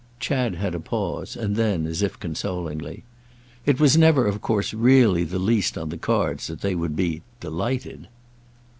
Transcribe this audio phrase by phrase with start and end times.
[0.19, 3.03] Chad had a pause, and then as if consolingly:
[3.67, 7.21] "It was never of course really the least on the cards that they would be
[7.39, 8.07] 'delighted.